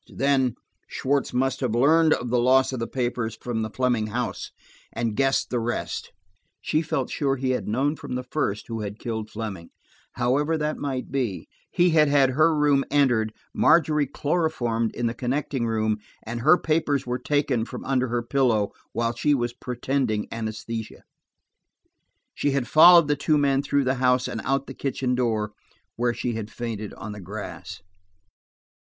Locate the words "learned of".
1.75-2.31